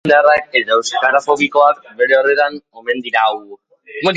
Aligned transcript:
Joera 0.03 0.13
eskuindarrak 0.19 0.47
eta 0.59 0.73
euskarafobikoak 0.77 1.83
bere 2.01 2.17
horretan 2.21 2.59
omen 2.83 3.07
dirau. 3.09 3.33